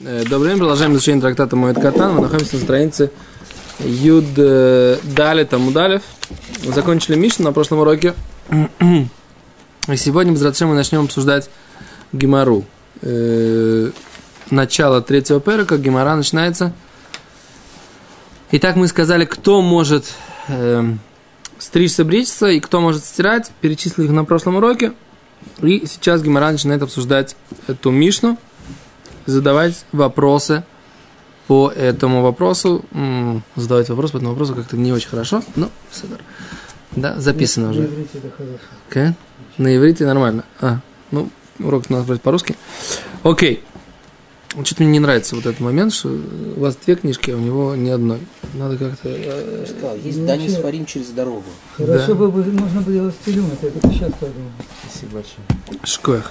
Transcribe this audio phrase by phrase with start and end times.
[0.00, 2.14] Э, Добрый день, продолжаем изучение трактата Моэд Катан.
[2.14, 3.12] Мы находимся на странице
[3.78, 6.02] Юд э, Дали Тамудалев.
[6.64, 8.12] Мы закончили Мишну на прошлом уроке.
[8.50, 11.48] И сегодня, без мы начнем обсуждать
[12.12, 12.64] Гимару.
[13.02, 13.90] Э,
[14.50, 16.72] Начало третьего перека, Гимара начинается.
[18.50, 20.06] Итак, мы сказали, кто может
[20.48, 20.82] э,
[21.58, 23.52] стричься, бричься и кто может стирать.
[23.60, 24.92] Перечислили их на прошлом уроке.
[25.62, 27.36] И сейчас Гимара начинает обсуждать
[27.68, 28.38] эту Мишну
[29.26, 30.64] задавать вопросы
[31.46, 32.84] по этому вопросу.
[32.92, 36.18] М-м, задавать вопрос по этому вопросу как-то не очень хорошо, но супер.
[36.96, 37.80] Да, записано уже.
[37.82, 38.58] На иврите это хорошо.
[38.90, 39.14] Okay.
[39.58, 40.44] На иврите нормально.
[40.60, 40.78] А,
[41.10, 42.56] ну, урок надо брать по-русски.
[43.22, 43.62] Окей.
[44.62, 46.10] Что-то мне не нравится вот этот момент, что
[46.56, 48.20] у вас две книжки, а у него ни одной.
[48.54, 49.08] Надо как-то...
[49.08, 51.42] э, Сказал, есть Ну, Дани Сварим через дорогу.
[51.76, 52.14] Хорошо Да.
[52.14, 54.50] бы можно было стилюм, это я сейчас подумал.
[54.88, 55.82] Спасибо большое.
[55.82, 56.30] Шкоях.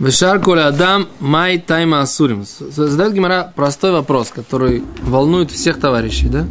[0.00, 2.46] Вишар коля адам май тайма асурим.
[2.46, 6.46] Задает Гимара простой вопрос, который волнует всех товарищей, да?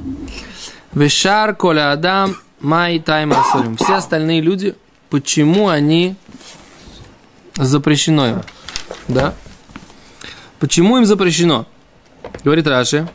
[0.94, 3.76] Вишар коля адам май тайма асурим.
[3.76, 4.76] Все остальные люди,
[5.10, 6.16] почему они
[7.56, 8.42] запрещено им?
[9.08, 9.34] Да?
[10.60, 11.66] Почему им запрещено?
[12.44, 13.08] Говорит Раши.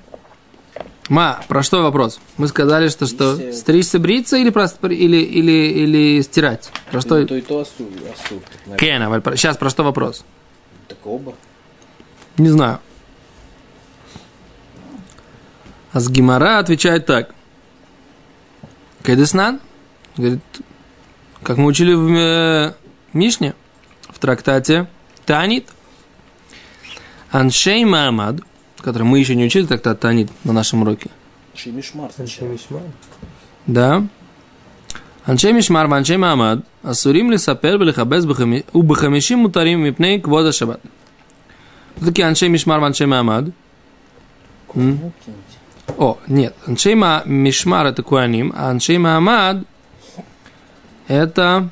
[1.15, 2.21] Ма, про что вопрос?
[2.39, 3.53] Мы сказали, что что?
[3.53, 4.01] Стричься.
[4.01, 6.73] Бриться или, просто, или, или, или стирать?
[6.91, 7.21] Про что?
[7.21, 7.65] И то, и то.
[8.77, 10.25] Кена, про- сейчас про что вопрос?
[10.89, 11.35] Так оба.
[12.37, 12.81] Не знаю.
[15.93, 17.33] А с Гимара отвечает так.
[19.05, 19.61] Кайдеснан,
[20.17, 20.41] говорит,
[21.45, 22.75] как мы учили в э,
[23.13, 23.55] Мишне,
[24.09, 24.89] в трактате
[25.27, 25.69] Танит,
[27.31, 28.41] Аншей Маамад,
[28.85, 31.11] который мы еще не учили тогда Танит на нашем уроке.
[31.55, 32.11] Шимишмар.
[33.67, 34.07] Да.
[35.25, 38.27] Аншей Мишмар, Аншей Мамад, Асурим ли сапер бельхабез
[38.75, 40.81] у бахамишим мутарим мипней квода шаббат.
[41.97, 43.47] Кто такие Аншей Мишмар, Аншей Мамад?
[45.97, 46.55] О, нет.
[46.67, 49.65] Аншей Мишмар это Куаним, а Аншей Мамад
[51.09, 51.71] это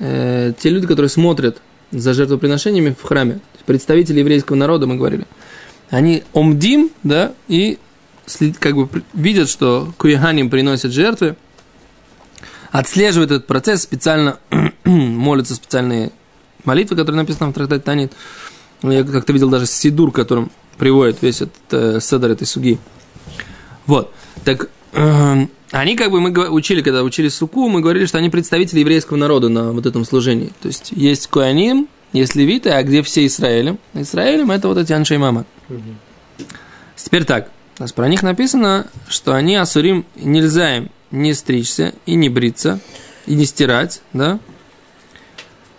[0.00, 3.38] э, те люди, которые смотрят за жертвоприношениями в храме.
[3.66, 5.26] Представители еврейского народа, мы говорили.
[5.90, 7.78] Они омдим, да, и
[8.58, 11.36] как бы видят, что куяханим приносят жертвы,
[12.70, 14.38] отслеживают этот процесс, специально
[14.84, 16.12] молятся специальные
[16.64, 18.12] молитвы, которые написаны в трактате Танит.
[18.82, 22.78] Ну, Я как-то видел даже сидур, которым приводит весь этот э, седер этой суги.
[23.86, 24.12] Вот.
[24.44, 28.80] Так эм, они, как бы мы учили, когда учили суку, мы говорили, что они представители
[28.80, 30.52] еврейского народа на вот этом служении.
[30.62, 33.78] То есть есть Коаним, есть левиты, а где все Израилем?
[33.94, 35.44] Израилем это вот эти Аншей Мама.
[36.96, 37.50] Теперь так.
[37.94, 42.78] Про них написано, что они асурим, нельзя им не стричься и не бриться,
[43.26, 44.38] и не стирать, да?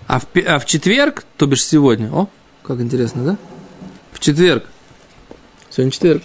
[0.07, 2.27] А в, а в четверг, то бишь сегодня, о,
[2.63, 3.37] как интересно, да?
[4.11, 4.65] В четверг,
[5.69, 6.23] сегодня четверг,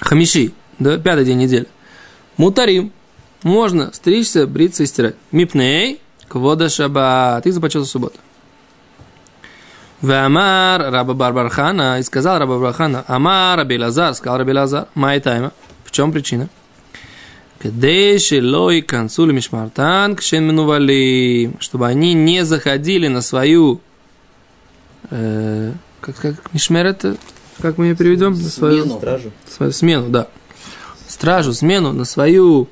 [0.00, 1.66] Хамиши, да, пятый день недели.
[2.36, 2.92] Мутарим.
[3.42, 5.14] Можно стричься, бриться и стирать.
[5.32, 7.46] Мипней, квода шаббат.
[7.46, 8.18] И за почету субботы.
[10.02, 11.98] Вамар Раба Барбархана.
[11.98, 13.04] И сказал Раба Барбархана.
[13.08, 14.14] Амар Раби Лазар.
[14.14, 14.86] Сказал Раби Лазар.
[14.94, 15.52] Май тайма.
[15.84, 16.48] В чем причина?
[17.58, 21.52] Кадеши лой консули мишмартан кшен минували.
[21.60, 23.80] Чтобы они не заходили на свою...
[25.10, 27.16] э, как, как мишмер это?
[27.60, 28.32] Как мы ее переведем?
[28.32, 29.32] На свою Смену.
[29.48, 30.28] свою смену, да.
[31.08, 32.68] Стражу, смену на свою,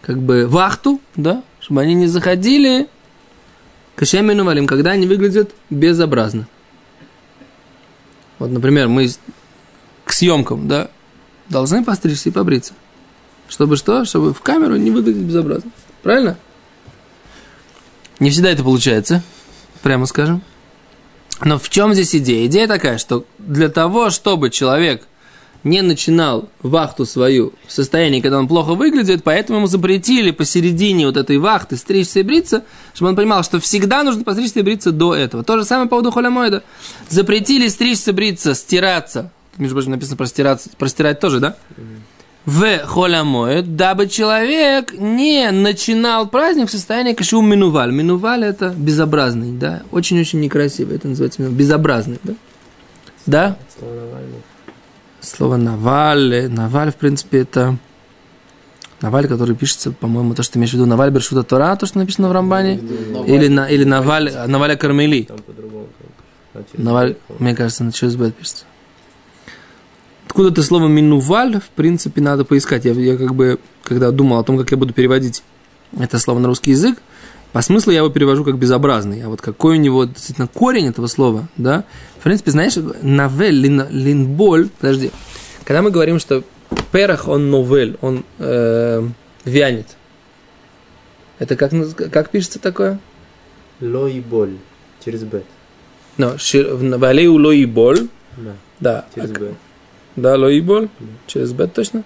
[0.00, 2.88] как бы, вахту, да, чтобы они не заходили
[3.94, 6.48] к Шемину валим, когда они выглядят безобразно.
[8.38, 9.08] Вот, например, мы
[10.04, 10.90] к съемкам, да,
[11.48, 12.74] должны постричься и побриться.
[13.48, 14.04] Чтобы что?
[14.04, 15.70] Чтобы в камеру не выглядеть безобразно.
[16.02, 16.36] Правильно?
[18.18, 19.22] Не всегда это получается,
[19.82, 20.42] прямо скажем.
[21.44, 22.46] Но в чем здесь идея?
[22.46, 25.06] Идея такая, что для того, чтобы человек
[25.64, 31.16] не начинал вахту свою в состоянии, когда он плохо выглядит, поэтому ему запретили посередине вот
[31.16, 32.64] этой вахты стричься и бриться,
[32.94, 35.44] чтобы он понимал, что всегда нужно постричься и бриться до этого.
[35.44, 36.62] То же самое по поводу холямоида.
[37.08, 39.30] Запретили стричься, бриться, стираться.
[39.56, 41.56] Между прочим, написано про стираться, про тоже, да?
[42.44, 47.92] В холямоид, дабы человек не начинал праздник в состоянии кашу минуваль.
[47.92, 49.82] Минуваль это безобразный, да?
[49.92, 50.96] Очень-очень некрасивый.
[50.96, 51.58] Это называется минуваль.
[51.58, 52.34] безобразный, да?
[53.26, 53.56] Да?
[55.22, 56.48] Слово Наваль.
[56.50, 57.78] Наваль, в принципе, это
[59.00, 61.98] Наваль, который пишется, по-моему, то, что ты имеешь в виду, Наваль Бершута Тора, то, что
[61.98, 62.78] написано в Рамбане,
[63.26, 65.28] или, на, или Наваль, Наваля Кармели.
[66.54, 68.64] А Наваль, мне кажется, на через Б пишется.
[70.26, 72.84] Откуда это слово минуваль, в принципе, надо поискать.
[72.84, 75.42] Я, я как бы, когда думал о том, как я буду переводить
[75.98, 76.98] это слово на русский язык,
[77.52, 81.06] По смыслу я его перевожу как безобразный, а вот какой у него действительно корень этого
[81.06, 81.84] слова, да?
[82.18, 85.10] В принципе, знаешь, новель, лин, линболь, подожди,
[85.64, 86.44] когда мы говорим, что
[86.92, 89.06] перах, он новель, он э,
[89.44, 89.86] вянет,
[91.38, 91.72] это как,
[92.10, 92.98] как пишется такое?
[93.80, 94.56] Ло и боль.
[95.04, 95.42] Через Б.
[96.16, 96.32] Ну,
[96.98, 99.54] валею лои боль, Да, да, через а- Б.
[100.16, 100.88] да, лои боль,
[101.26, 102.04] через бет точно?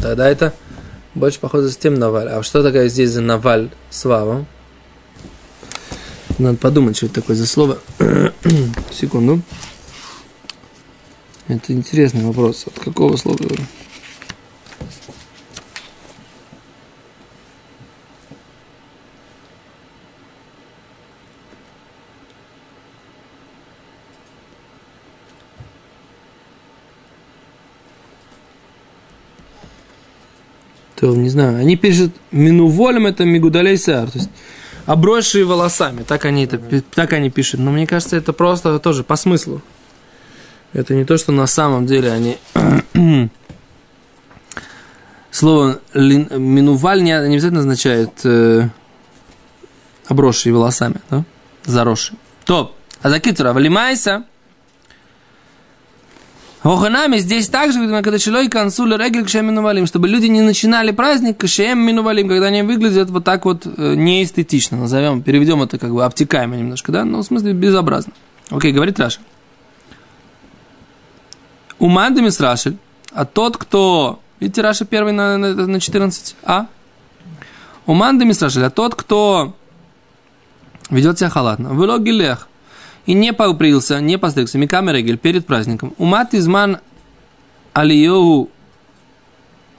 [0.00, 0.52] Тогда это
[1.14, 2.28] больше похоже с тем наваль.
[2.28, 4.46] А что такое здесь за наваль с вавом?
[6.38, 7.78] Надо подумать, что это такое за слово.
[8.90, 9.42] Секунду.
[11.48, 12.66] Это интересный вопрос.
[12.66, 13.38] От какого слова?
[31.02, 31.58] То, не знаю.
[31.58, 34.08] Они пишут минуволем это мигудалей сар.
[34.08, 34.30] То есть
[34.86, 36.04] обросшие волосами.
[36.04, 36.60] Так они, это,
[36.94, 37.58] так они пишут.
[37.58, 39.62] Но мне кажется, это просто тоже по смыслу.
[40.72, 42.38] Это не то, что на самом деле они...
[45.32, 48.68] Слово минуваль не, обязательно означает э,
[50.06, 51.24] обросшие волосами, да?
[51.64, 52.16] Заросшие.
[52.44, 54.22] То, а за китра валимайся.
[56.62, 61.80] Оханами здесь также, когда человек консуль регель кшем минувалим, чтобы люди не начинали праздник кшем
[61.80, 66.54] минувалим, когда они выглядят вот так вот э, неэстетично, назовем, переведем это как бы обтекаемо
[66.54, 68.12] немножко, да, ну, в смысле безобразно.
[68.50, 69.18] Окей, говорит Раша.
[71.80, 72.76] Умандами Рашель,
[73.12, 74.20] а тот, кто...
[74.38, 76.66] Видите, Раша первый на, на, на 14, а?
[77.86, 79.56] Умандами Рашель, а тот, кто
[80.90, 81.70] ведет себя халатно.
[81.70, 82.46] Вылог гилех.
[83.06, 85.94] И не побрился, не постригся, миками регель перед праздником.
[85.98, 86.78] Умат изман
[87.72, 88.50] алиеву,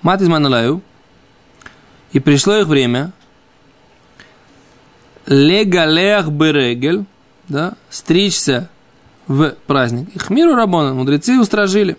[0.02, 0.82] мат изман алаю,
[2.12, 3.12] и пришло их время,
[5.26, 7.06] легалех берегель,
[7.48, 8.70] да, стричься
[9.28, 10.10] в праздник.
[10.16, 11.98] Их миру рабона, мудрецы устражили.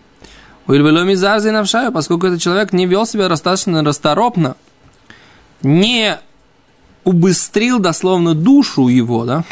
[0.66, 4.56] Уильвеломи зарзи навшаю, поскольку этот человек не вел себя достаточно расторопно,
[5.62, 6.18] не
[7.04, 9.44] убыстрил дословно душу его, да,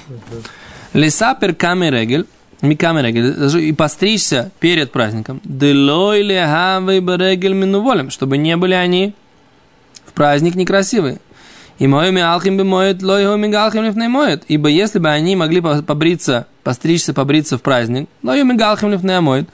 [0.92, 2.26] Лесапер камерегель,
[2.60, 5.40] ми камерегель, даже и постричься перед праздником.
[5.44, 9.14] Делой лехавы берегель минуволем, чтобы не были они
[10.06, 11.18] в праздник некрасивые.
[11.78, 14.44] И моими алхим бы моет, лойхами галхим лифней моет.
[14.46, 19.48] Ибо если бы они могли по- побриться, постричься, побриться в праздник, лойхами галхим лифней моет,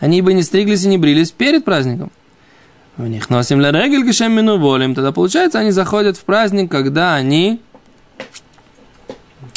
[0.00, 2.10] они бы не стриглись и не брились перед праздником.
[2.96, 4.94] У них носим ля регель кишем минуволем.
[4.94, 7.60] Тогда получается, они заходят в праздник, когда они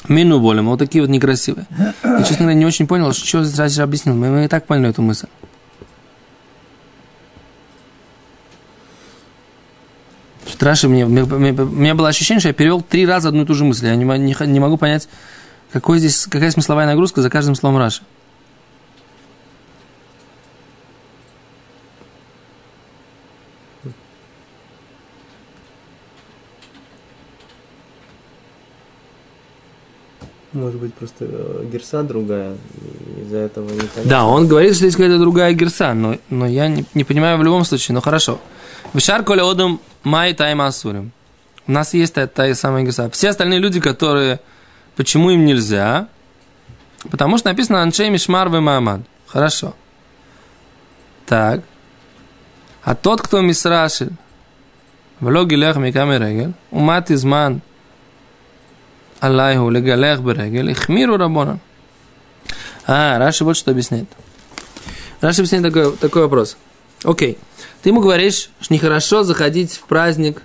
[0.08, 1.66] Мину волим, вот такие вот некрасивые.
[2.04, 4.16] Я, честно говоря, не очень понял, что здесь объяснил.
[4.16, 5.28] Мы, мы и так поняли эту мысль.
[10.60, 13.54] Раши мне, мне- у меня было ощущение, что я перевел три раза одну и ту
[13.54, 13.86] же мысль.
[13.88, 15.08] Я не, не не могу понять,
[15.72, 18.02] какой здесь, какая смысловая нагрузка за каждым словом Раши.
[30.68, 32.58] Может быть, просто э, герса другая,
[33.22, 33.80] из-за этого не.
[34.04, 37.44] Да, он говорит, что здесь какая-то другая герса, но, но я не, не понимаю в
[37.44, 38.42] любом случае, но хорошо.
[38.94, 41.14] Вишар коля одам май тайма асурим.
[41.68, 43.10] У нас есть та, та самая герса.
[43.12, 44.42] Все остальные люди, которые...
[44.98, 46.10] Почему им нельзя?
[47.10, 49.00] Потому что написано анчей мишмар ве маамад.
[49.26, 49.74] Хорошо.
[51.26, 51.62] Так.
[52.84, 54.10] А тот, кто мисрашил,
[55.22, 57.62] влоги лех миками регель, умат изман
[59.20, 61.60] аллаху легалех берегель, ихмиру рабонан.
[62.86, 64.08] А, Раши вот что объясняет.
[65.22, 66.58] Раши объясняет такой, такой вопрос.
[67.04, 67.38] Окей.
[67.82, 70.42] Ты ему говоришь, что нехорошо заходить в праздник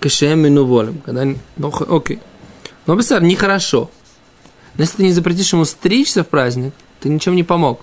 [0.00, 1.00] кашем волем.
[1.04, 1.24] Когда...
[1.24, 2.20] не- Ну, окей.
[2.86, 3.90] Но, представь, нехорошо.
[4.76, 7.80] Но если ты не запретишь ему стричься в праздник, ты ничем не помог.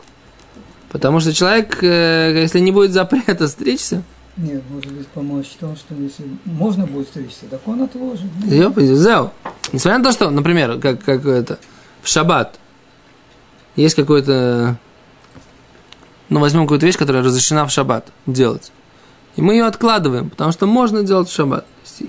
[0.89, 4.03] Потому что человек, э, если не будет запрета стричься,
[4.37, 8.27] Нет, может быть, помочь в том, что если можно будет стричься, так он отложит.
[8.45, 9.33] Ёп, зел.
[9.73, 11.59] Несмотря на то, что, например, как, как это,
[12.01, 12.57] в шаббат
[13.75, 14.77] есть какой-то,
[16.29, 18.71] ну, возьмем какую-то вещь, которая разрешена в шаббат делать.
[19.35, 21.65] И мы ее откладываем, потому что можно делать в шаббат.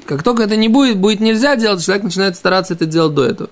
[0.07, 3.51] Как только это не будет, будет нельзя делать, человек начинает стараться это делать до этого.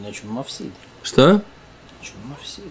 [0.00, 0.72] Иначе он мавсид.
[1.02, 1.24] Что?
[1.28, 2.64] Иначе он мавсид.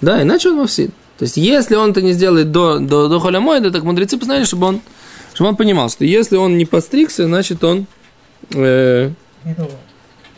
[0.00, 0.92] Да, иначе он мавсид.
[1.18, 4.66] То есть, если он это не сделает до, до, до холямоида, так мудрецы постановили, чтобы
[4.66, 4.80] он,
[5.32, 7.86] чтобы он понимал, что если он не постригся, значит он
[8.54, 9.10] э.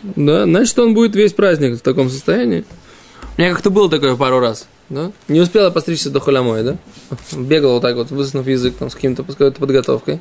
[0.02, 2.64] Да, значит, он будет весь праздник в таком состоянии.
[3.36, 4.68] У меня как-то было такое пару раз.
[4.88, 5.12] Да?
[5.26, 6.76] Не успела постричься до холямой, да?
[7.32, 10.20] Бегал вот так вот, высунув язык там, с каким-то с какой-то подготовкой.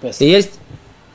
[0.00, 0.20] Пес.
[0.20, 0.52] И есть...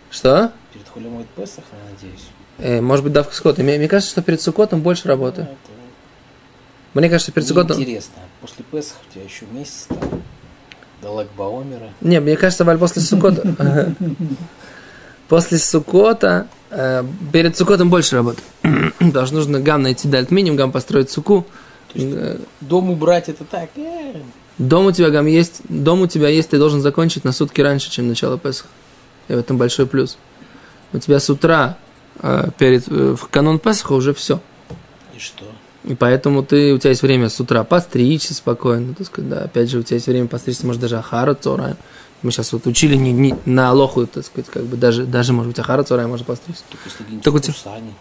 [0.09, 0.51] Что?
[0.73, 2.27] Перед Холемой Песах, я надеюсь.
[2.57, 3.57] Э, может быть, давка скот.
[3.57, 5.41] Мне, мне кажется, что перед Сукотом больше работы.
[5.43, 5.70] Это
[6.93, 7.79] Мне кажется, перед Сукотом...
[7.79, 8.15] Интересно.
[8.41, 10.21] После Песах у тебя еще месяц там.
[11.01, 11.89] До Лагбаомера.
[12.01, 13.95] Не, мне кажется, Валь, после Сукота...
[15.29, 16.47] После Сукота...
[16.69, 18.41] э, Перед Сукотом больше работы.
[18.99, 21.47] Что нужно гам найти дальт минимум, гам построить суку.
[22.59, 23.69] Дом убрать это так.
[23.77, 24.15] э,
[24.57, 27.89] Дом у тебя гам есть, дом у тебя есть, ты должен закончить на сутки раньше,
[27.89, 28.67] чем начало Песха.
[29.29, 30.17] И в этом большой плюс.
[30.93, 31.77] У тебя с утра
[32.19, 34.41] э, перед в канун Песха уже все.
[35.15, 35.45] И что?
[35.83, 38.93] И поэтому ты, у тебя есть время с утра постричься спокойно.
[38.93, 39.39] Так сказать, да.
[39.45, 41.75] Опять же, у тебя есть время постричься, может, даже Ахара Цора.
[42.21, 45.47] Мы сейчас вот учили не, не- на Алоху, так сказать, как бы даже, даже может
[45.49, 46.63] быть, Ахара Цора можно постричься.
[46.69, 47.93] Только если Так в тебя- Хусане.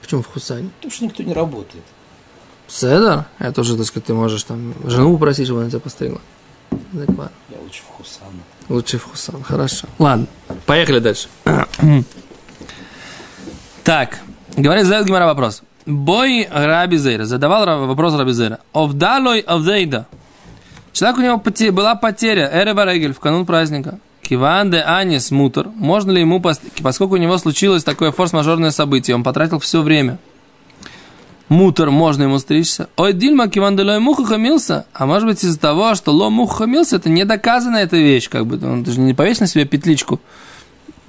[0.00, 0.70] Почему в Хусане?
[0.76, 1.84] Потому что никто не работает.
[2.68, 3.26] Седа?
[3.38, 6.20] Это уже, так сказать, ты можешь там жену попросить, чтобы она тебя постригла.
[6.92, 7.32] Ладно.
[7.50, 8.28] Я лучше в Хусан.
[8.68, 9.42] Лучше в Хусан.
[9.42, 9.88] Хорошо.
[9.98, 10.26] Ладно,
[10.66, 11.28] поехали дальше.
[13.84, 14.18] так,
[14.56, 15.62] говорит, задает Гимара вопрос.
[15.90, 17.24] Бой Раби Зейра.
[17.24, 18.60] Задавал вопрос Раби Зейра.
[18.72, 20.06] Овдалой овдейда.
[20.92, 22.50] Человек у него была потеря.
[22.52, 23.98] Эрева Регель в канун праздника.
[24.22, 25.68] Киван де Анис Мутер.
[25.74, 30.18] Можно ли ему, поскольку у него случилось такое форс-мажорное событие, он потратил все время.
[31.48, 32.88] Мутер, можно ему стричься.
[32.96, 34.86] Ой, Дильма, Киван де Лой Муха хамился.
[34.92, 38.46] А может быть из-за того, что Ло Муха хамился, это не доказана эта вещь, как
[38.46, 38.64] бы.
[38.64, 40.20] Он ты же не повесь на себе петличку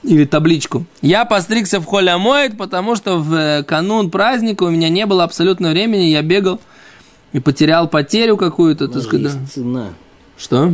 [0.03, 0.85] или табличку.
[1.01, 5.23] Я постригся в холе Амоид, потому что в э, канун праздника у меня не было
[5.23, 6.59] абсолютно времени, я бегал
[7.33, 9.33] и потерял потерю какую-то, У так сказать.
[9.33, 9.39] да.
[9.39, 9.89] есть цена.
[10.37, 10.73] Что?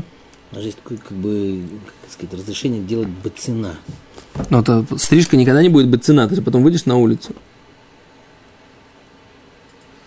[0.51, 1.61] У нас есть такое, как бы,
[2.03, 3.73] как сказать, разрешение делать бы цена.
[4.49, 7.33] Ну, то стрижка никогда не будет быть цена, ты же потом выйдешь на улицу.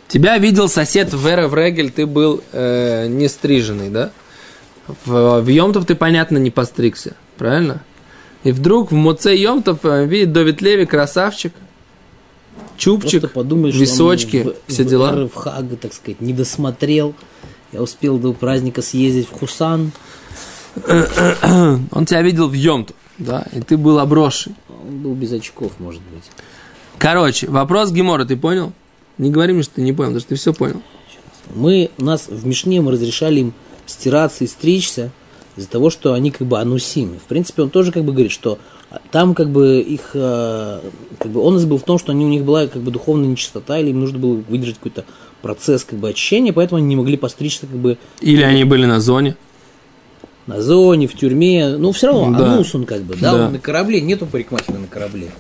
[0.08, 4.10] Тебя видел сосед в Эре в Регель, ты был э, не стриженный, да?
[5.04, 7.82] В, в Йомтов ты, понятно, не постригся, правильно?
[8.42, 11.52] И вдруг в Моце Йомтов видит Довид Леви, красавчик,
[12.76, 15.26] чубчик, Просто подумаешь, височки, он в, все в дела.
[15.26, 17.14] В Хаг, так сказать, не досмотрел.
[17.72, 19.92] Я успел до праздника съездить в Хусан.
[20.86, 23.46] Он тебя видел в Йомтов, да?
[23.52, 24.54] И ты был обросший.
[24.68, 26.24] Он был без очков, может быть.
[26.98, 28.72] Короче, вопрос Гемора, ты понял?
[29.18, 30.82] Не говори мне, что ты не понял, потому что ты все понял.
[31.54, 33.54] Мы, нас в Мишне мы разрешали им
[33.86, 35.10] стираться и стричься
[35.60, 37.18] из-за того, что они как бы анусими.
[37.18, 38.58] В принципе, он тоже как бы говорит, что
[39.10, 40.80] там как бы их, э,
[41.18, 43.78] как бы он был в том, что они, у них была как бы духовная нечистота,
[43.78, 45.04] или им нужно было выдержать какой-то
[45.42, 49.00] процесс как бы очищения, поэтому они не могли постричься как бы Или они были на
[49.00, 49.36] зоне.
[50.46, 51.76] на зоне, в тюрьме.
[51.76, 52.54] Ну, все равно, Да.
[52.54, 53.46] анус он как бы, да, Да.
[53.46, 55.30] он на корабле, нету парикмахера на корабле.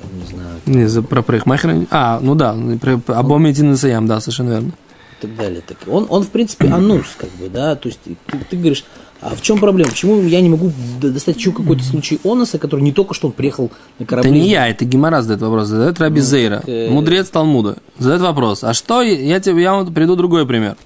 [0.00, 1.86] Там, не знаю, Не, за, про парикмахера.
[1.90, 4.72] А, ну да, про, Абом Единый Саям, да, совершенно верно.
[5.18, 5.62] И так далее.
[5.66, 8.16] Так он, он в принципе, анус, как бы, да, то есть ты,
[8.50, 8.84] ты говоришь,
[9.20, 9.90] а в чем проблема?
[9.90, 13.70] Почему я не могу достать еще какой-то случай оноса, который не только что он приехал
[13.98, 14.30] на корабле?
[14.30, 17.78] Это не я, это Гимара задает вопрос, задает Раби Зейра, э, мудрец Талмуда.
[17.98, 20.76] Задает вопрос, а что, я тебе, я вам приду другой пример.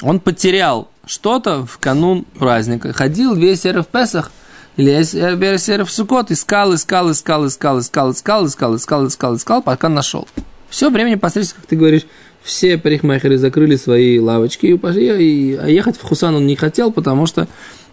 [0.00, 4.30] Он потерял что-то в канун праздника, ходил весь Эрев Песах,
[4.78, 9.62] или весь весь Эрев Сукот, искал, искал, искал, искал, искал, искал, искал, искал, искал, искал,
[9.62, 10.26] пока нашел.
[10.70, 12.06] Все времени посредством, как ты говоришь,
[12.42, 16.90] все парикмахеры закрыли свои лавочки и пошли, и, а ехать в Хусан он не хотел,
[16.90, 17.48] потому что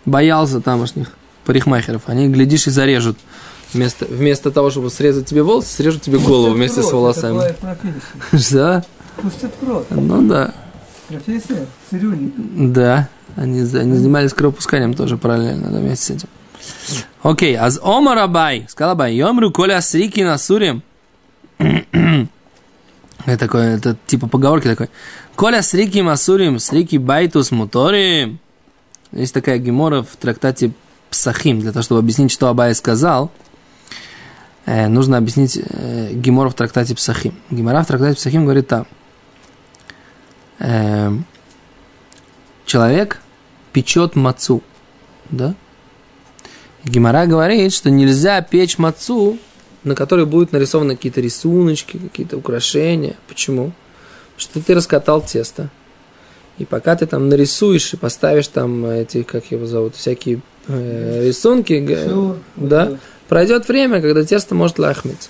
[0.06, 1.12] боялся тамошних
[1.46, 2.04] парикмахеров.
[2.08, 3.18] Они, глядишь, и зарежут.
[3.74, 7.54] Вместо, вместо того, чтобы срезать тебе волосы, срежут тебе голову вместе с волосами.
[8.38, 8.86] Что?
[9.22, 9.86] Пустят кровь.
[9.90, 10.54] Ну да.
[11.10, 12.42] Профессия цирюльника.
[12.56, 13.10] Да.
[13.36, 16.30] Они, они занимались кровопусканием тоже параллельно, да, вместе с этим.
[17.22, 20.82] Окей, аз Омар Абай, сказал Абай, Йомру Коля Срики Насурим.
[23.28, 24.90] Это такое, это типа поговорки такой.
[25.36, 28.40] כל הסריקין אסורים, סריקי בייתוס מותרים.
[29.12, 30.72] Есть такая гемара в трактате
[31.10, 33.30] Псахим, для того, чтобы объяснить, что Абай сказал.
[34.66, 37.36] э, нужно объяснить э, гемара в трактате Псахим.
[37.52, 38.88] Гемара в трактате Псахим говорит так.
[40.60, 41.26] Эм,
[42.66, 43.22] человек
[43.74, 44.64] печет мацу,
[45.30, 45.54] да?
[46.86, 49.38] И Гимара говорит, что нельзя печь мацу,
[49.88, 53.16] на которой будут нарисованы какие-то рисуночки, какие-то украшения.
[53.28, 53.72] Почему?
[54.36, 55.70] Потому что ты раскатал тесто.
[56.58, 61.98] И пока ты там нарисуешь и поставишь там эти, как его зовут, всякие э, рисунки,
[62.08, 65.30] Шур, да, вот пройдет время, когда тесто может лахмить.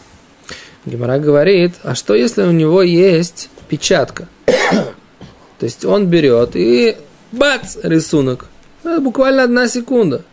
[0.86, 4.28] Гимара говорит, а что если у него есть печатка?
[4.46, 6.96] То есть он берет и
[7.32, 8.46] бац, рисунок.
[8.84, 10.24] Это буквально одна секунда.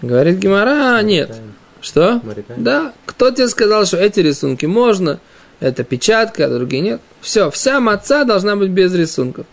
[0.00, 1.36] Говорит Гемара, нет.
[1.86, 2.20] Что?
[2.24, 2.62] Моряками?
[2.62, 2.92] Да.
[3.06, 5.20] Кто тебе сказал, что эти рисунки можно?
[5.60, 7.00] Это печатка, а другие нет.
[7.20, 9.46] Все, вся маца должна быть без рисунков.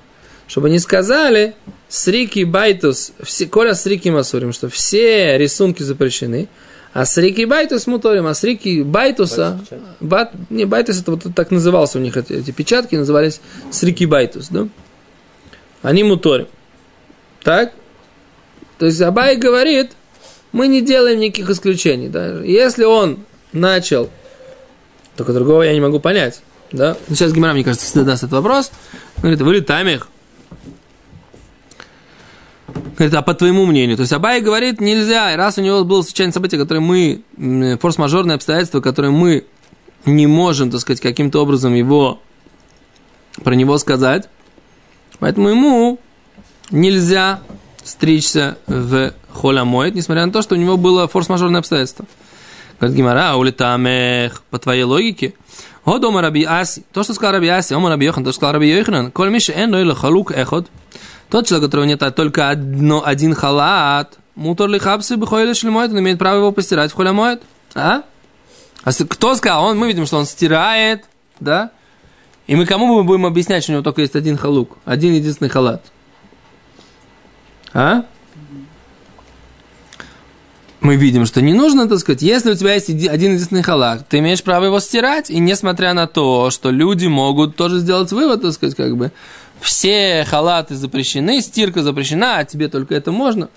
[0.47, 1.53] Чтобы не сказали
[1.89, 6.47] סריקי בייתוס, все, כל הסריקין אסורים, что все рисунки запрещены,
[6.91, 9.59] А סריקי בייתוס מותרים, а סריקי בייתוסа,
[9.99, 13.41] бат, не, בייתוס это вот так назывался у них, эти, эти печатки назывались
[13.71, 14.67] סריקי בייתוס, да?
[15.83, 16.47] Они מותרים.
[17.43, 17.73] Так?
[18.79, 19.91] То есть Абай говорит,
[20.53, 22.07] мы не делаем никаких исключений.
[22.07, 22.39] Да?
[22.41, 23.19] Если он
[23.51, 24.09] начал,
[25.17, 26.41] только другого я не могу понять.
[26.71, 26.95] Да?
[27.09, 28.71] Сейчас Гемара, мне кажется, задаст этот вопрос.
[29.17, 30.07] Говорит, וליטעמיך.
[32.97, 33.97] Говорит, а по твоему мнению?
[33.97, 38.35] То есть Абай говорит, нельзя, раз у него было случайное событие, которое мы, м, форс-мажорное
[38.35, 39.45] обстоятельство, которое мы
[40.05, 42.21] не можем, так сказать, каким-то образом его,
[43.43, 44.29] про него сказать,
[45.19, 45.99] поэтому ему
[46.71, 47.41] нельзя
[47.83, 52.05] стричься в холямоид, несмотря на то, что у него было форс-мажорное обстоятельство.
[52.79, 55.33] Говорит Гимара, улетамех, по твоей логике,
[55.85, 58.53] о дома Раби Аси, то, что сказал Раби Аси, ома Раби Йохан, то, что сказал
[58.53, 60.67] Раби Йоханан, коль миша эн лойло халук эхот,
[61.29, 65.91] тот человек, у которого нет только одно, один халат, мутор ли хапсы бы хойле шлемоет,
[65.91, 67.41] он имеет право его постирать в холямоид.
[67.75, 68.03] А?
[68.83, 69.65] А кто сказал?
[69.65, 71.05] Он, мы видим, что он стирает,
[71.39, 71.71] да?
[72.47, 75.49] И мы кому мы будем объяснять, что у него только есть один халук, один единственный
[75.49, 75.83] халат?
[77.73, 78.05] А?
[80.83, 84.19] Мы видим, что не нужно, так сказать, если у тебя есть один единственный халат, ты
[84.19, 88.51] имеешь право его стирать, и несмотря на то, что люди могут тоже сделать вывод, так
[88.51, 89.13] сказать, как бы,
[89.61, 93.47] все халаты запрещены, стирка запрещена, а тебе только это можно.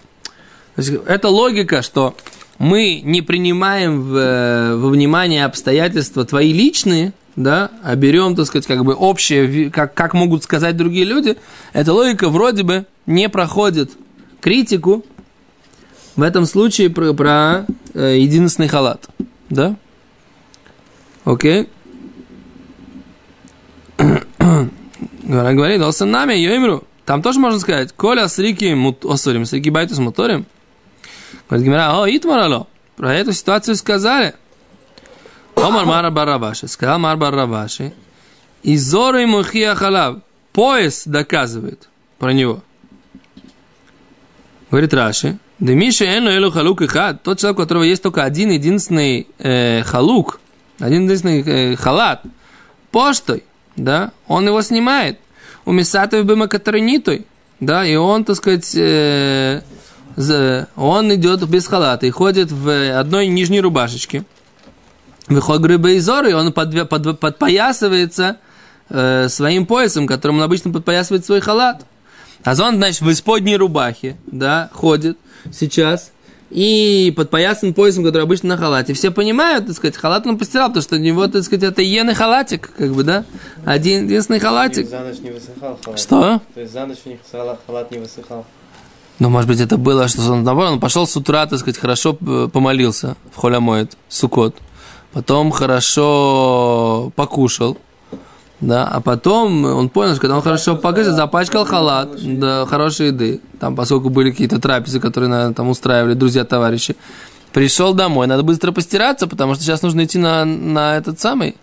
[0.77, 2.15] То есть, это логика, что
[2.59, 8.67] мы не принимаем в, э, во внимание обстоятельства твои личные, да, а берем, так сказать,
[8.67, 11.37] как бы общее, как, как могут сказать другие люди,
[11.73, 13.91] эта логика вроде бы не проходит
[14.47, 15.05] критику,
[16.15, 19.09] в этом случае про, про э, единственный халат,
[19.51, 19.75] да?
[21.25, 21.69] Окей.
[23.99, 26.85] Гемара говорит, «התם נמי יאמרו».
[27.05, 30.47] Там тоже можно сказать, «כל הסריקין מות- אסורים, סריקי בייתוס מותרים».
[31.49, 32.69] Говорит Гимара, «О, итмарало».
[32.95, 34.35] Про эту ситуацию сказали.
[35.57, 36.69] Омар Мара Барабаши.
[36.69, 37.95] Сказал Мар Барабаши.
[38.63, 40.19] И зору ему хия халав.
[40.53, 41.89] Пояс доказывает
[42.19, 42.63] про него.
[44.77, 45.39] Говорит Раши.
[45.59, 47.23] Да Миша Эну Элу Халук и Хад.
[47.23, 50.39] Тот человек, у которого есть только один единственный э, халук,
[50.79, 51.41] один единственный
[51.73, 52.25] э, халат,
[52.91, 53.43] почтой,
[53.75, 55.19] да, он его снимает.
[55.65, 57.25] У Мисатов Бема Катаринитой,
[57.59, 59.63] да, и он, так сказать, э,
[60.15, 64.25] за- он идет без халата и ходит в одной нижней рубашечке.
[65.27, 68.37] Выходит грыбы из и он подве- под- подпоясывается
[68.91, 71.87] э, своим поясом, которым он обычно подпоясывает свой халат.
[72.47, 75.19] А он, значит, в исподней рубахе, да, ходит
[75.53, 76.13] сейчас
[76.51, 78.95] и подпоясан поясом, который обычно на халате.
[78.95, 82.15] Все понимают, так сказать, халат он постирал, потому что у него, так сказать, это иеный
[82.15, 83.25] халатик, как бы, да,
[83.65, 84.89] один единственный халатик.
[84.89, 85.99] за ночь не высыхал халат.
[85.99, 86.41] Что?
[86.55, 87.19] То есть за ночь у них
[87.67, 88.47] халат не высыхал.
[89.19, 92.49] Ну, может быть, это было, что он, он пошел с утра, так сказать, хорошо э,
[92.53, 94.55] помолился в холямоид, сукот.
[95.13, 97.77] Потом хорошо покушал,
[98.61, 103.41] да, а потом он понял, что когда он хорошо покушал, запачкал халат, да, хорошей еды.
[103.61, 106.97] Там, поскольку были какие-то трапезы, которые, наверное, там устраивали друзья, товарищи.
[107.53, 111.57] Пришел домой, надо быстро постираться, потому что сейчас нужно идти на, на этот самый,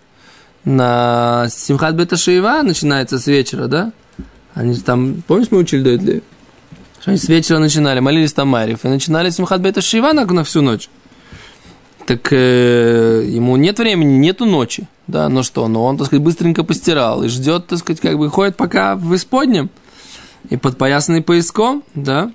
[0.64, 3.92] на Симхат Бета Шиева, начинается с вечера, да?
[4.54, 6.20] Они там, помнишь, мы учили до?
[7.00, 10.44] Что они с вечера начинали, молились там Марьев, и начинали Симхат Бета Шива на, на
[10.44, 10.88] всю ночь.
[12.06, 14.86] Так э, ему нет времени, нету ночи.
[15.06, 18.30] Да, ну что, ну он, так сказать, быстренько постирал и ждет, так сказать, как бы
[18.30, 19.70] ходит пока в исподнем
[20.48, 22.32] и подпоясанный пояском, да.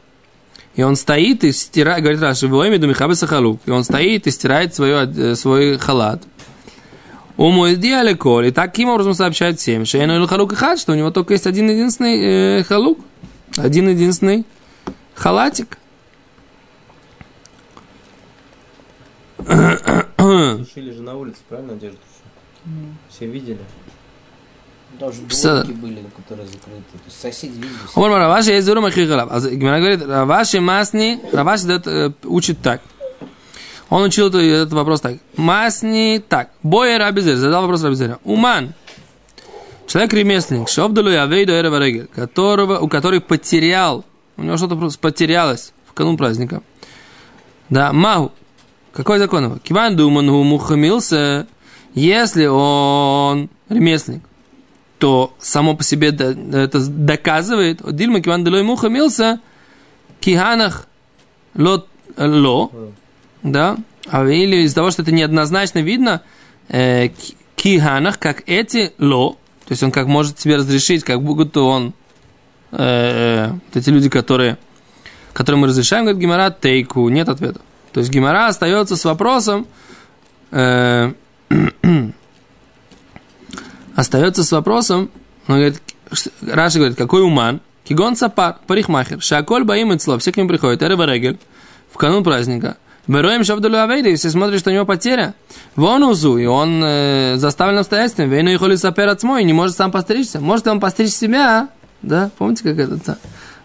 [0.76, 3.60] И он стоит и стирает, говорит Раши, «Войми думихабы сахалук».
[3.66, 6.24] И он стоит и стирает свое, э, свой халат.
[7.38, 8.48] Умой диалеколь.
[8.48, 11.70] И таким образом сообщает всем, Эну халук и хат, что у него только есть один
[11.70, 13.00] единственный э, халук,
[13.58, 14.46] один единственный
[15.16, 15.79] халатик.
[19.46, 21.98] Сушили же на улице, правильно, одежду?
[23.10, 23.60] Все видели.
[25.00, 26.82] Даже Пса- были, которые закрыты.
[26.94, 27.74] То есть соседи видели.
[27.96, 29.30] Омар Раваши есть зуру махихалав.
[29.32, 32.82] А Гимара говорит, Раваши масни, Раваши дает, э, учит так.
[33.90, 35.18] Он учил это- этот вопрос так.
[35.38, 36.50] Масни так.
[36.64, 38.20] Боя Рабизер, задал вопрос Рабизера.
[38.24, 38.74] Уман.
[39.88, 44.06] Человек ремесленник, шобдалу явейду эрева регель, которого, у которого потерял,
[44.38, 46.62] у него что-то просто потерялось в канун праздника.
[47.70, 48.32] Да, мау.
[48.94, 49.58] Какой закон его?
[49.58, 51.48] Киван думан мухамился,
[51.94, 54.24] если он ремесленник,
[54.98, 59.40] то само по себе это доказывает, Дильма Киван Делой Муха Милса,
[60.20, 60.88] Киханах
[61.56, 61.86] ло,
[63.44, 63.78] да,
[64.10, 66.22] а или из-за того, что это неоднозначно видно,
[66.68, 69.32] э, ки- Киханах, как эти ло,
[69.66, 71.94] то есть он как может себе разрешить, как будто он,
[72.72, 74.58] э, э, вот эти люди, которые,
[75.34, 77.62] которым мы разрешаем, говорит Гимара, тейку, нет ответа.
[77.92, 79.68] То есть Гимара остается с вопросом,
[80.52, 81.12] э,
[83.96, 85.10] остается с вопросом,
[85.48, 85.82] он говорит,
[86.42, 87.62] Раши говорит, какой уман?
[87.84, 91.40] Кигон сапар, парикмахер, шаколь баим и все к нему приходят, эрева регель,
[91.92, 92.78] в канун праздника.
[93.08, 95.34] Бероем шавдулю авейда, если смотришь, что у него потеря.
[95.76, 98.28] Вон узу, и он э, заставлен обстоятельствами.
[98.28, 100.40] Вейну и холи сапер от и не может сам постричься.
[100.40, 101.70] Может он постричь себя?
[102.04, 103.18] Да, помните, как это?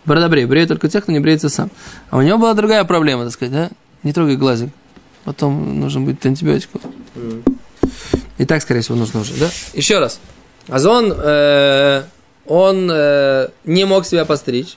[0.07, 1.71] Бородобрей, бреет только тех, кто не бреется сам.
[2.09, 3.71] А у него была другая проблема, так сказать, да?
[4.05, 4.71] Не трогай глазик.
[5.25, 6.83] Потом нужно будет антибиотиков.
[8.39, 9.51] И так, скорее всего, нужно уже, да?
[9.73, 10.21] Еще раз.
[10.69, 12.03] Азон, э,
[12.47, 14.77] он э, не мог себя постричь.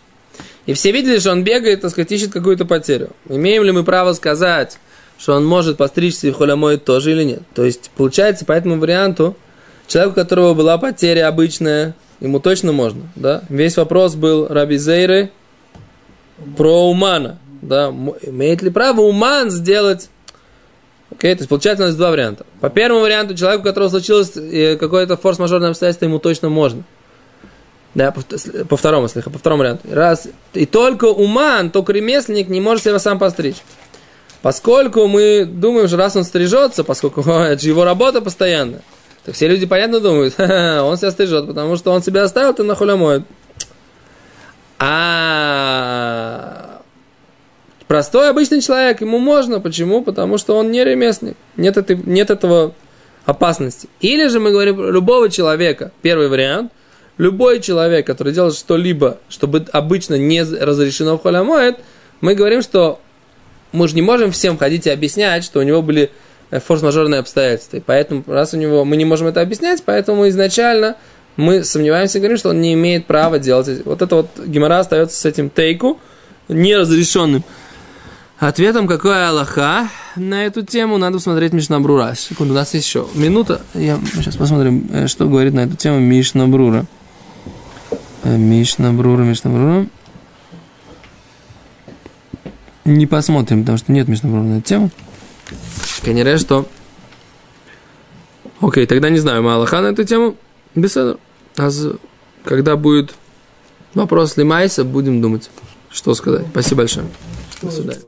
[0.65, 3.11] И все видели, что он бегает, так сказать, ищет какую-то потерю.
[3.29, 4.79] Имеем ли мы право сказать,
[5.17, 7.41] что он может постричься и холямоет тоже или нет?
[7.55, 9.35] То есть, получается, по этому варианту,
[9.87, 13.43] человеку, у которого была потеря обычная, ему точно можно, да?
[13.49, 15.31] Весь вопрос был Раби Зейры
[16.57, 17.87] про Умана, да?
[18.21, 20.09] Имеет ли право Уман сделать
[21.09, 22.45] Окей, то есть получается у нас два варианта.
[22.59, 26.83] По первому варианту, человеку, у которого случилось э, какое-то форс-мажорное обстоятельство, ему точно можно.
[27.95, 28.21] Да, по,
[28.65, 29.87] по второму, слегка, по второму варианту.
[29.89, 30.27] Раз.
[30.53, 33.57] И только уман, только ремесленник не может себя сам постричь.
[34.41, 38.81] Поскольку мы думаем, что раз он стрижется, поскольку это же его работа постоянно,
[39.25, 42.63] то все люди, понятно, думают, «Ха-ха, он себя стрижет, потому что он себя оставил, то
[42.63, 43.23] нахуй моет.
[44.77, 46.76] А
[47.87, 49.59] простой обычный человек, ему можно.
[49.59, 50.01] Почему?
[50.01, 51.37] Потому что он не ремесленник.
[51.55, 52.73] Нет, этой, нет этого
[53.25, 53.89] опасности.
[53.99, 55.91] Или же мы говорим любого человека.
[56.01, 56.71] Первый вариант.
[57.17, 61.79] Любой человек, который делает что-либо, чтобы обычно не разрешено в холямоэд,
[62.21, 62.99] мы говорим, что
[63.71, 66.11] мы же не можем всем ходить и объяснять, что у него были
[66.51, 67.77] э, форс-мажорные обстоятельства.
[67.77, 70.95] И поэтому, раз у него мы не можем это объяснять, поэтому изначально
[71.37, 73.85] мы сомневаемся и говорим, что он не имеет права делать.
[73.85, 75.99] Вот это вот гемора остается с этим тейку
[76.47, 77.43] неразрешенным.
[78.39, 82.13] Ответом какой Аллаха на эту тему надо посмотреть Мишнабрура.
[82.15, 83.61] Секунду, у нас есть еще минута.
[83.73, 86.85] Я, сейчас посмотрим, э, что говорит на эту тему Мишнабрура.
[88.23, 89.87] Э, Мишнабрура, Мишнабрура.
[92.85, 94.91] Не посмотрим, потому что нет Мишнабрура на эту тему.
[96.03, 96.67] Конечно, что...
[98.61, 100.35] Окей, тогда не знаю, Аллаха на эту тему.
[100.75, 101.17] Беседа.
[101.57, 101.71] А
[102.43, 103.15] когда будет
[103.95, 105.49] вопрос Лимайса, будем думать,
[105.89, 106.45] что сказать.
[106.51, 107.07] Спасибо большое.
[107.63, 108.01] До свидания.